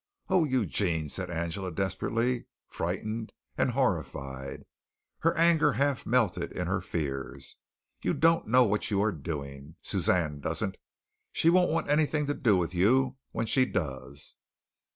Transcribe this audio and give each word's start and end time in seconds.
"Oh, 0.29 0.45
Eugene," 0.45 1.09
said 1.09 1.29
Angela 1.29 1.71
desperately, 1.71 2.45
frightened 2.67 3.31
and 3.55 3.69
horrified, 3.73 4.63
her 5.19 5.35
anger 5.37 5.73
half 5.73 6.07
melted 6.07 6.51
in 6.53 6.65
her 6.65 6.81
fears, 6.81 7.57
"you 8.01 8.15
don't 8.15 8.47
know 8.47 8.63
what 8.63 8.89
you 8.89 8.99
are 9.03 9.11
doing! 9.11 9.75
Suzanne 9.83 10.39
doesn't. 10.39 10.77
She 11.31 11.51
won't 11.51 11.69
want 11.69 11.87
anything 11.87 12.25
to 12.25 12.33
do 12.33 12.57
with 12.57 12.73
you 12.73 13.17
when 13.31 13.45
she 13.45 13.63
does. 13.63 14.37